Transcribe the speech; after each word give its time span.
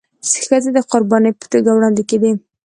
ښځي 0.45 0.69
د 0.73 0.79
قرباني 0.91 1.31
په 1.39 1.45
توګه 1.51 1.69
وړاندي 1.73 2.03
کيدي. 2.09 2.31